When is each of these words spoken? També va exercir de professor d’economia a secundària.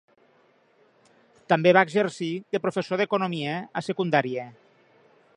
També 1.51 1.73
va 1.77 1.83
exercir 1.87 2.29
de 2.55 2.61
professor 2.63 2.99
d’economia 3.03 3.59
a 3.83 3.87
secundària. 3.89 4.47